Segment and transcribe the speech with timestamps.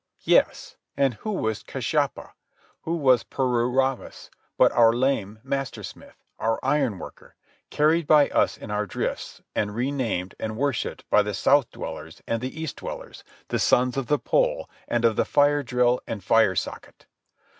[0.23, 2.31] Yes, and who was Kashyapa,
[2.85, 7.35] who was Pururavas, but our lame master smith, our iron worker,
[7.69, 12.19] carried by us in our drifts and re named and worshipped by the south dwellers
[12.27, 16.23] and the east dwellers, the Sons of the Pole and of the Fire Drill and
[16.23, 17.05] Fire Socket.